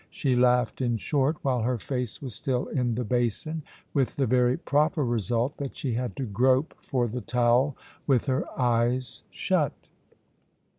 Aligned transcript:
She 0.09 0.35
laughed, 0.35 0.81
in 0.81 0.97
short, 0.97 1.37
while 1.43 1.61
her 1.61 1.77
face 1.77 2.23
was 2.23 2.33
still 2.33 2.65
in 2.65 2.95
the 2.95 3.03
basin, 3.03 3.61
with 3.93 4.15
the 4.15 4.25
very 4.25 4.57
proper 4.57 5.05
result 5.05 5.57
that 5.57 5.77
she 5.77 5.93
had 5.93 6.15
to 6.15 6.23
grope 6.25 6.73
for 6.79 7.07
the 7.07 7.21
towel 7.21 7.77
with 8.07 8.25
her 8.25 8.43
eyes 8.59 9.21
shut. 9.29 9.89